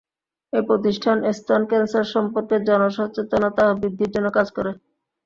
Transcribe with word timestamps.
এই 0.53 0.63
প্রতিষ্ঠান 0.69 1.17
স্তন 1.37 1.61
ক্যানসার 1.69 2.05
সম্পর্কে 2.13 2.55
জনসচেতনতা 2.69 3.63
বৃদ্ধির 3.79 4.13
জন্য 4.15 4.27
কাজ 4.37 4.47
করে। 4.57 4.71